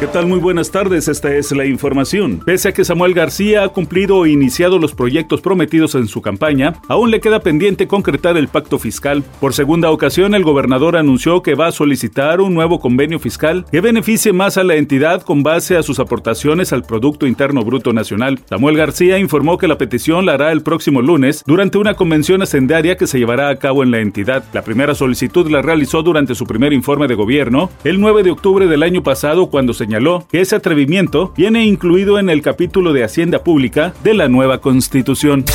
[0.00, 0.28] ¿Qué tal?
[0.28, 2.40] Muy buenas tardes, esta es la información.
[2.46, 6.74] Pese a que Samuel García ha cumplido o iniciado los proyectos prometidos en su campaña,
[6.86, 9.24] aún le queda pendiente concretar el pacto fiscal.
[9.40, 13.80] Por segunda ocasión, el gobernador anunció que va a solicitar un nuevo convenio fiscal que
[13.80, 18.38] beneficie más a la entidad con base a sus aportaciones al Producto Interno Bruto Nacional.
[18.48, 22.96] Samuel García informó que la petición la hará el próximo lunes durante una convención hacendaria
[22.96, 24.44] que se llevará a cabo en la entidad.
[24.52, 28.68] La primera solicitud la realizó durante su primer informe de gobierno el 9 de octubre
[28.68, 33.04] del año pasado cuando se señaló que ese atrevimiento viene incluido en el capítulo de
[33.04, 35.46] Hacienda Pública de la nueva Constitución.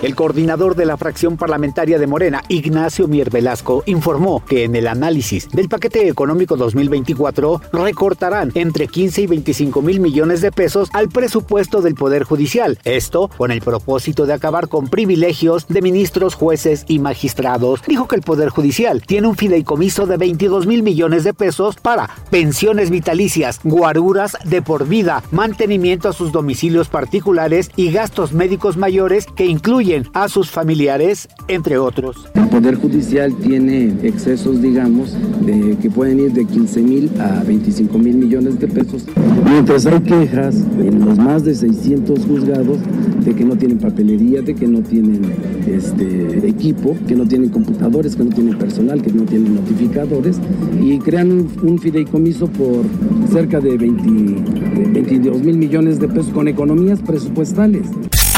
[0.00, 4.86] El coordinador de la fracción parlamentaria de Morena, Ignacio Mier Velasco, informó que en el
[4.86, 11.08] análisis del paquete económico 2024 recortarán entre 15 y 25 mil millones de pesos al
[11.08, 12.78] presupuesto del Poder Judicial.
[12.84, 17.82] Esto con el propósito de acabar con privilegios de ministros, jueces y magistrados.
[17.88, 22.08] Dijo que el Poder Judicial tiene un fideicomiso de 22 mil millones de pesos para
[22.30, 29.26] pensiones vitalicias, guaruras de por vida, mantenimiento a sus domicilios particulares y gastos médicos mayores
[29.26, 32.16] que incluyen a sus familiares, entre otros.
[32.34, 35.16] El Poder Judicial tiene excesos, digamos,
[35.80, 39.06] que pueden ir de 15 mil a 25 mil millones de pesos.
[39.44, 42.78] Mientras hay quejas en los más de 600 juzgados
[43.24, 45.32] de que no tienen papelería, de que no tienen
[45.66, 50.38] este, equipo, que no tienen computadores, que no tienen personal, que no tienen notificadores
[50.82, 52.84] y crean un, fideicomiso por
[53.32, 57.86] cerca de, 20, 22 mil millones de pesos con economías presupuestales.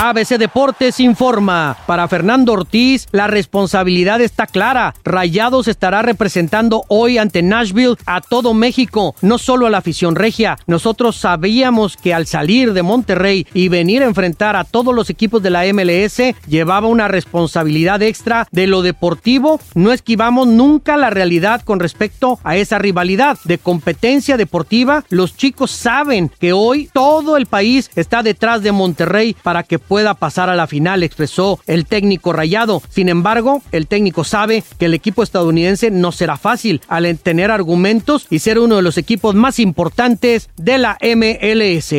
[0.02, 1.76] ABC Deportes informa.
[1.86, 4.94] Para Fernando Ortiz, la responsabilidad está clara.
[5.04, 10.56] Rayados estará representando hoy ante Nashville a todo México, no solo a la afición regia.
[10.66, 15.42] Nosotros sabíamos que al salir de Monterrey y venir a enfrentar a todos los equipos
[15.42, 19.60] de la MLS, llevaba una responsabilidad extra de lo deportivo.
[19.74, 25.04] No esquivamos nunca la realidad con respecto a esa rivalidad de competencia deportiva.
[25.10, 30.14] Los chicos saben que hoy todo el país está detrás de Monterrey para que pueda
[30.14, 32.80] pasar a la final, expresó el técnico rayado.
[32.90, 38.28] Sin embargo, el técnico sabe que el equipo estadounidense no será fácil al tener argumentos
[38.30, 41.92] y ser uno de los equipos más importantes de la MLS.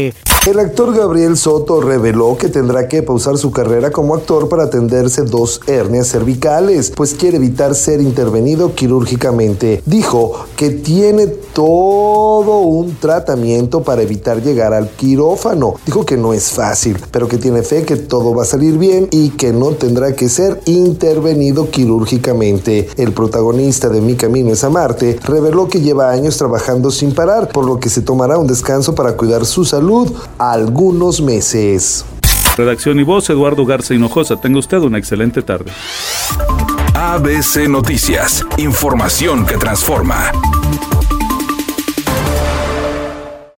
[0.47, 5.21] El actor Gabriel Soto reveló que tendrá que pausar su carrera como actor para atenderse
[5.21, 9.83] dos hernias cervicales, pues quiere evitar ser intervenido quirúrgicamente.
[9.85, 15.75] Dijo que tiene todo un tratamiento para evitar llegar al quirófano.
[15.85, 19.07] Dijo que no es fácil, pero que tiene fe que todo va a salir bien
[19.11, 22.89] y que no tendrá que ser intervenido quirúrgicamente.
[22.97, 27.49] El protagonista de Mi Camino es a Marte reveló que lleva años trabajando sin parar,
[27.49, 32.05] por lo que se tomará un descanso para cuidar su salud algunos meses.
[32.57, 34.39] Redacción y voz, Eduardo Garza Hinojosa.
[34.39, 35.71] Tenga usted una excelente tarde.
[36.93, 40.31] ABC Noticias, información que transforma.